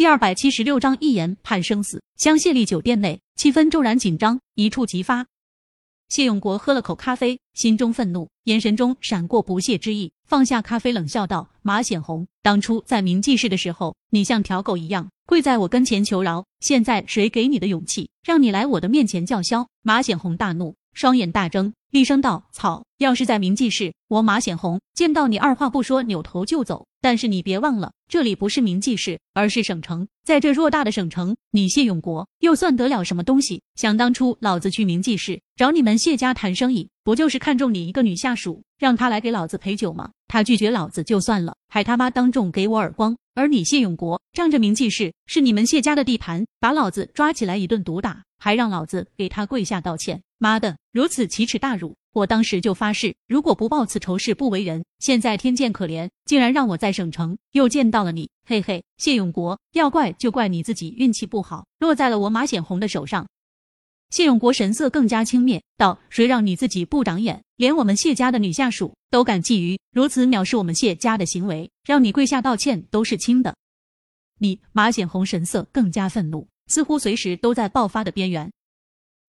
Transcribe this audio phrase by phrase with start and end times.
[0.00, 2.02] 第二百七十六章一言判生死。
[2.16, 5.26] 香榭丽酒店内气氛骤然紧张，一触即发。
[6.08, 21.74] 谢永国喝了口咖啡，心中愤怒，眼神中闪过不屑之意，放下咖啡，冷笑道：“马显红，当初在明记市的时候，你像条狗一样跪在我跟前求饶，现在谁给你的勇气，让你来我的面前叫嚣？”马显红大怒，双眼大睁。
[21.90, 22.84] 厉声道：“草！
[22.98, 26.86] 要是在明记市，我马显红见到你二话不说扭头就走。
[27.00, 30.06] 但是你别忘了，这里不是明记市，而是省城。
[30.22, 33.60] 在这偌大的省城，你谢永国又算得了什么东西？
[33.74, 40.10] 想当初老子去明记市找你们谢家谈生意，不就是看中你一个女下属，让她来给老子陪酒吗？
[40.28, 43.16] 她拒绝老子就算了，还他妈当众给我耳光。
[43.34, 51.94] 而你谢永国仗着明记市是你们谢家的地盘，把老子抓起来一顿毒打，还让老子给他跪下道歉。”妈的，如此奇耻大辱！
[52.14, 54.82] 我当时就发誓，如果不报此仇，誓不为人。
[54.98, 63.28] 现在天见可怜，竟然让我在省城又见到了你，嘿嘿，谢永国，要怪就怪你自己运气不好，落在了我马显红的手上。
[64.08, 73.54] 谢永国神色更加轻蔑道：“谁让你自己不长眼，连我们谢家的女下属都敢觊觎，如此藐视我们谢家的行为，让你跪下道歉都是轻的。”
[74.40, 78.50] 你马显红神色更加愤怒，似乎随时都在爆发的边缘。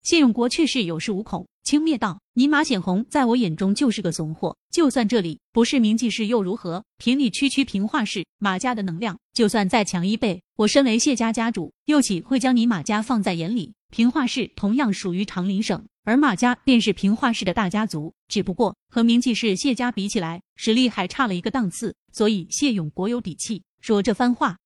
[0.03, 6.83] 谢永国却是有恃无恐，轻蔑道：“你马显红在我眼中就是个怂货，就算这里不是明记市又如何？
[6.97, 13.73] 凭你区区平化市马家的能量，就算再强一倍，我身为谢家家主，又岂会将你马家放在眼里？
[13.91, 24.57] 平化市同样属于长林省，而马家便是平化市的大家族，只不过和明记市谢家比起来，实力还差了一个档次，所以谢永国有底气说这番话。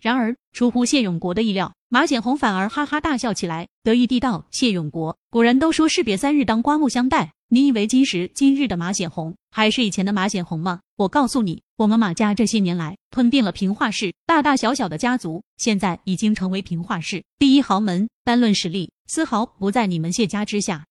[0.00, 7.32] 然而，出乎谢永国的意料。”马显红反而哈哈大笑起来，得意地道：“谢永国，古人都说士别三日当刮目相待。
[7.48, 10.80] 你以为今时今日的马显红还是以前的马显红吗？
[10.96, 20.84] 我告诉你，我们马家这些年来吞并了平化市大大小小的家族，现在已经成为平化市第一豪门，单论实力，丝毫不在你们谢家之下。”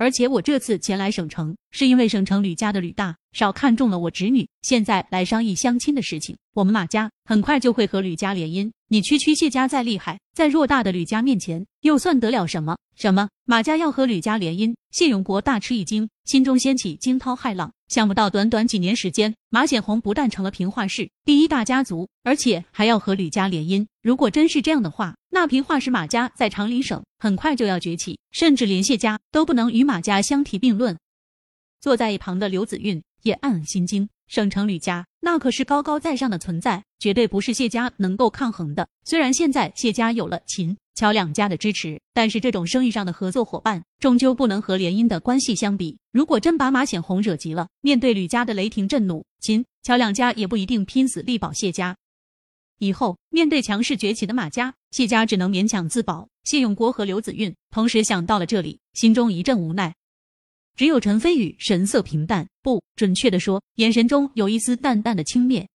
[0.00, 6.38] 而且我这次前来省城，是因为省城吕家的吕大少看中了我侄女，现在来商议相亲的事情。
[6.54, 8.72] 我们马家很快就会和吕家联姻。
[8.92, 12.76] 你区区谢家再厉害，在偌大的吕家面前，又算得了什么？
[12.96, 14.74] 什么马家要和吕家联姻？
[14.90, 17.72] 谢永国大吃一惊，心中掀起惊涛骇浪。
[17.86, 23.86] 想不到短短几年时间，马显红不但成了平化市第一大家族，而且还要和吕家联姻。
[24.02, 30.98] 如果真是这样的话，那平化市马家在长林省很快就要崛起，甚至连谢家都不能与马家相提并论。
[31.80, 34.08] 坐在一旁的刘子韵也暗暗心惊。
[34.30, 38.88] 省城吕家那可是高高在上的存在，绝对不是谢家能够抗衡的。
[39.04, 45.98] 虽然现在谢家有了秦乔两家的支持，但是这种生意上的合作伙伴，终究不能和联姻的关系相比。
[46.12, 51.96] 如果真把马显红惹急了，面对吕家的雷霆震怒，秦乔两家也不一定拼死力保谢家。
[52.78, 56.28] 以后面对强势崛起的马家，谢家只能勉强自保。
[56.44, 59.92] 谢永国和刘子韵同时想到了这里，心中一阵无奈。
[60.80, 65.66] 只有陈飞宇神色平淡，不准确的说，眼神中有一丝淡淡的轻蔑。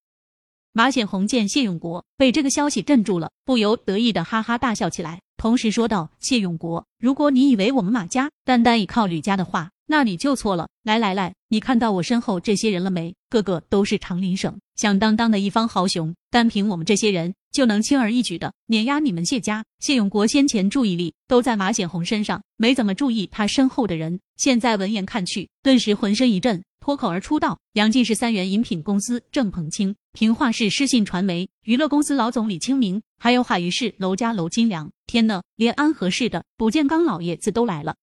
[0.71, 10.67] 马显红见谢永国被这个消息镇住了，不由得意的哈哈大笑起来，同时说道：“谢永国，如果你以为我们马家单单依靠吕家的话，那你就错了。
[10.81, 13.13] 来来来，你看到我身后这些人了没？
[13.29, 19.63] 个个都是长林省响当当的一方豪雄，单凭我们这些人。”就能轻而易举的碾压你们谢家。
[19.79, 24.19] 谢永国先前注意力都在马显红身上，没怎么注意他身后的人。
[24.35, 34.91] 现在闻言看去，顿时浑身一震，脱口而出道：“杨进是三元饮品公司郑鹏清，平化市失信传媒娱乐公司老总李清明，还有海鱼市楼家楼金良。
[35.07, 37.95] 天呐，连安和市的卜建刚老爷子都来了。”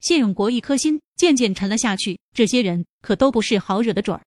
[0.00, 2.18] 谢永国一颗心渐渐沉了下去。
[2.32, 4.22] 这些人可都不是好惹的准儿。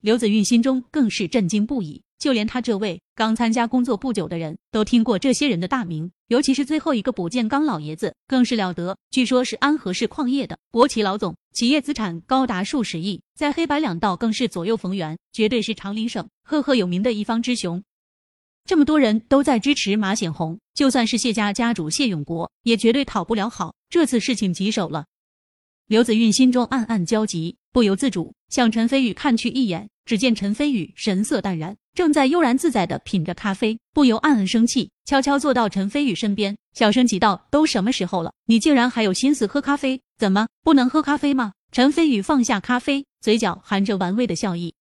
[0.00, 2.02] 刘子韵心中更是震惊不已。
[2.18, 8.96] 就连他这位刚参加工作不久的人都听过这些人的大名，尤其是最后一个卜建刚老爷子更是了得。
[9.10, 17.82] 据说是安和市矿业的国企老总，企业资产高达数十亿，在黑白两道更是左右逢源，绝对是长林省赫赫有名的一方之雄。
[18.64, 23.74] 这么多人都在支持马显红，就算是谢家家主谢永国，也绝对讨不了好。
[23.90, 25.04] 这次事情棘手了，
[25.86, 29.90] 刘子韵心中暗暗焦急，不由自主向陈飞宇看去一眼。
[30.06, 40.00] 只见陈飞宇神色淡然，正在悠然自在的品着咖啡，不由暗暗生气，悄悄坐到陈飞宇身边，小声急道：“都什么时候了，你竟然还有心思喝咖啡？
[40.18, 44.74] 怎么不能喝咖啡吗？”陈飞宇放下咖啡，嘴角含着玩味的笑意。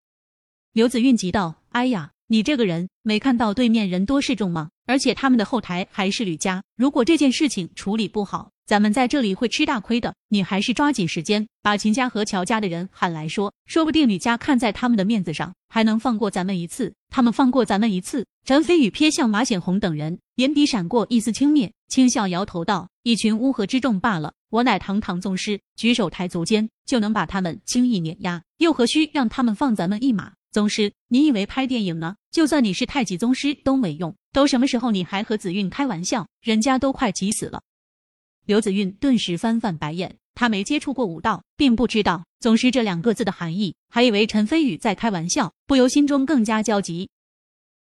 [0.74, 4.72] 刘子韵急道：“哎呀，你这个人没看到对面人多势众吗？
[4.88, 10.14] 而且他们的后台还是吕家，如果这件事情处理不好，咱们在这里会吃大亏的。
[10.30, 16.94] 你还是抓紧时间把秦家和乔家的人喊来说，说不定吕家看在他们的面子上，还能放过咱们一次。
[17.10, 18.26] 他们放过咱们一次。
[18.46, 24.34] 陈飞宇瞥向马显红等人，眼底闪过一丝轻蔑，轻笑摇头道：“一群乌合之众罢了。
[24.50, 30.34] 我乃堂堂宗师，举手抬足间就能把他们轻易碾压，又何须让他们放咱们一马？
[30.52, 32.16] 宗师，你以为拍电影呢？
[32.32, 34.16] 就算你是太极宗师都没用。
[34.32, 36.28] 都什么时候，你还和紫韵开玩笑？
[36.42, 37.62] 人家都快急死了。”
[38.46, 47.10] 刘子韵顿时翻翻白眼，他没接触过武道，并不知道“宗师”这两个字的含义，还以为陈飞宇在开玩笑，不由心中更加焦急。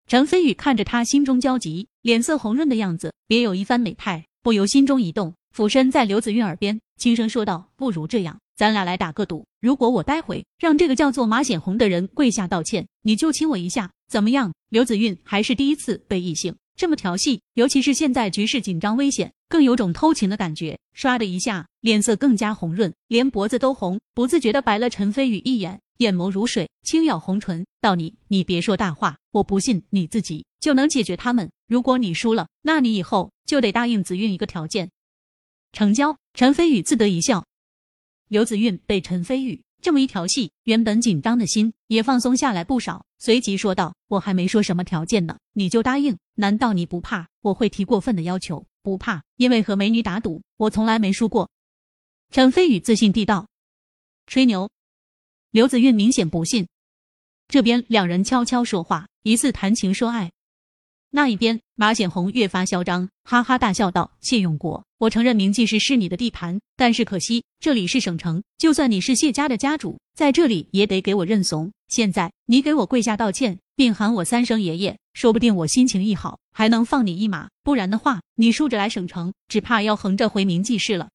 [0.06, 16.56] 陈飞宇看着他心中焦急、脸色红润的样子，别有一番美态，不由心中一动，俯身在刘子韵耳边轻声说道：“不如这样，咱俩来打个赌，如果我待会让这个叫做马显红的人跪下道歉，你就亲我一下，怎么样？”刘子韵还是第一次被异性。
[16.76, 20.78] 这么调戏，尤其是现在局势紧张危险，更有种偷情的感觉。
[20.94, 31.50] 唰的一下，脸色更加红润，连脖子都红，不自觉的白了陈飞宇一眼，眼眸如水，轻咬红唇，道：“你，你别说大话，我不信你自己就能解决他们。
[31.66, 34.90] 如果你输了，那你以后就得答应子韵一个条件，
[35.72, 37.46] 成交。”陈飞宇自得一笑。
[38.28, 39.62] 刘子韵被陈飞宇。
[39.82, 46.16] 这么一调戏，原本紧张的心也放松下来不少，随即说道：“我还没说什么条件呢，你就答应？
[46.34, 48.66] 难道你不怕我会提过分的要求？
[48.82, 51.50] 不怕，因为和美女打赌，我从来没输过。”
[52.30, 53.48] 陈飞宇自信地道
[54.26, 54.68] ：“吹牛。”
[55.52, 56.66] 刘子韵明显不信。
[57.48, 60.32] 这边两人悄悄说话，疑似谈情说爱。
[61.16, 71.72] 那一边，马显红越发嚣张，哈哈大笑道：“谢永国，我承认明记市是你的地盘，但是可惜这里是省城，就算你是谢家的家主，在这里也得给我认怂。
[71.88, 77.48] 现在你给我跪下道歉，并喊我三声爷爷，说不定我心情一好，还能放你一马。
[77.62, 81.08] 不然的话，你竖着来省城，只怕要横着回明记市了。”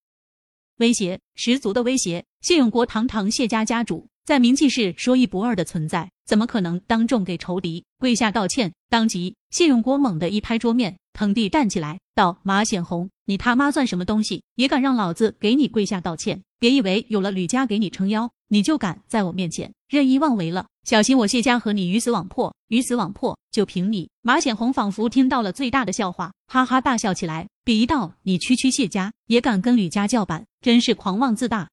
[0.82, 4.08] 威胁十足的威胁，谢永国堂堂谢家家主。
[4.26, 8.72] 在名气是说一不二的存在，怎么可能当众给仇敌跪下道歉？
[8.90, 14.42] 当即，谢永国猛地一拍桌面，腾地站起来，道：“马显红，你他妈算什么东西？
[14.56, 16.42] 也敢让老子给你跪下道歉？
[16.58, 20.68] 别以为有了吕家给你撑腰，你就敢在我面前任意妄为了！
[20.86, 22.56] 小心我谢家和你鱼死网破！
[22.70, 31.68] 鱼死网破，就凭你！”马显红仿佛听到了最大的笑话，哈哈大笑起来，鄙夷道：“你区区谢家，也敢跟吕家叫板，真是狂妄自大！”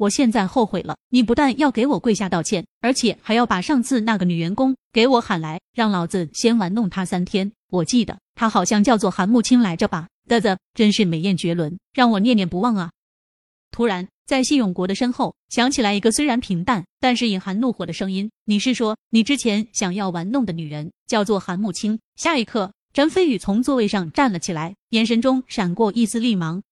[0.00, 7.52] 我现在后悔了，你不但要给我跪下道歉，而且还要把上次那个女员工给我喊来，让老子先玩弄她三天。
[7.68, 10.08] 我记得她好像叫做韩慕清来着吧？
[10.26, 12.90] 啧啧，真是美艳绝伦，让我念念不忘啊！
[13.70, 26.62] 突然，在谢永国的身后响起来一个虽然平淡，但是隐含怒火的声音：“你是说，你之前想要玩弄的女人叫做韩慕清？”下一刻，陈飞宇从座位上站了起来，眼神中闪过一丝厉芒。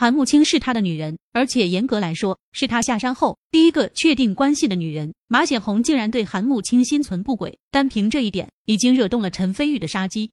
[0.00, 5.12] 韩慕清是他的女人，而且严格来说，是他下山后第一个确定关系的女人。
[5.28, 10.30] 马显红竟然对韩慕清心存不轨，单凭这一点，已经惹动了陈飞宇的杀机。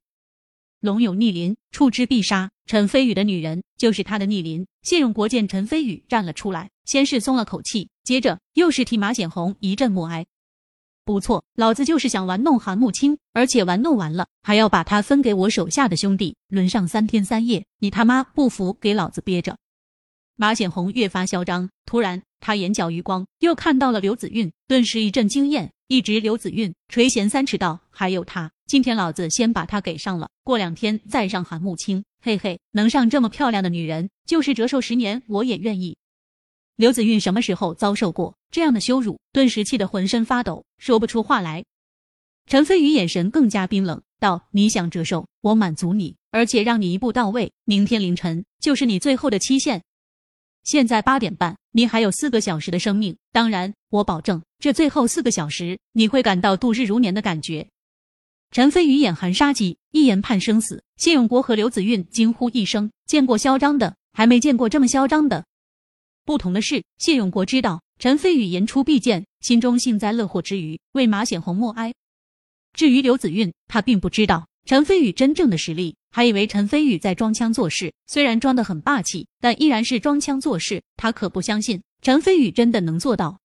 [0.80, 2.50] 龙有逆鳞，触之必杀。
[2.64, 4.66] 陈飞宇的女人就是他的逆鳞。
[4.80, 10.24] 谢永国见陈飞宇站了出来，先是松了口气，接着又是替马显红一阵默哀。
[11.08, 17.64] 不错，老子就是想玩弄韩慕清，而且玩弄完了还要把他分给我手下的兄弟，轮上三天三夜。
[17.78, 19.56] 你他妈不服，给老子憋着！
[20.36, 32.04] 马显红越发嚣张，突然他眼角余光又看到了刘子韵，顿时一阵惊艳，一直刘子韵垂涎三尺道：“还有他，今天老子先把他给上了，过两天再上韩慕清。
[32.20, 35.96] 嘿嘿，能上这么漂亮的女人，就是折寿十年我也愿意。”
[36.78, 39.18] 刘子韵什么时候遭受过这样的羞辱？
[39.32, 41.64] 顿时气得浑身发抖，说不出话来。
[42.46, 47.50] 陈飞宇眼神更加冰冷，道：“你想折寿，我满足你，而且让你一步到位。
[47.64, 49.82] 明天凌晨就是你最后的期限。
[50.62, 53.16] 现在八点半，你还有四个小时的生命。
[53.32, 57.66] 当然，我保证这最后四个小时你会感到度日如年的感觉。”
[58.52, 60.84] 陈飞宇眼含杀机，一言判生死。
[60.96, 65.44] 谢永国和刘子韵惊呼一声：“见过嚣张的，还没见过这么嚣张的。”
[66.28, 71.94] 不同的是，谢永国知道陈飞宇言出必践，心中幸灾乐祸之余，为马显红默哀。
[72.74, 77.94] 至于刘子韵，他并不知道陈飞宇真正的实力，还以为陈飞宇在装腔作势。
[78.06, 80.82] 虽然装得很霸气，但依然是装腔作势。
[80.98, 83.40] 他可不相信陈飞宇真的能做到